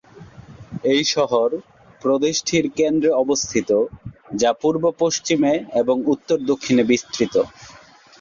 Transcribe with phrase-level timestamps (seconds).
[0.85, 1.49] এই শহর
[2.01, 3.69] প্রদেশটির কেন্দ্রে অবস্থিত
[4.35, 7.35] যা পূর্ব-পশ্চিমে এবং উত্তর-দক্ষিণে বিস্তৃত।